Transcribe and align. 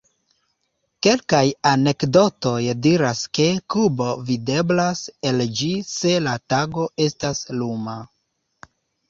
Kelkaj 1.07 1.41
anekdotoj 1.71 2.61
diras 2.85 3.21
ke 3.39 3.45
Kubo 3.75 4.09
videblas 4.31 5.05
el 5.33 5.45
ĝi 5.61 5.69
se 5.93 6.17
la 6.31 6.35
tago 6.57 6.89
estas 7.07 7.45
luma. 7.61 7.97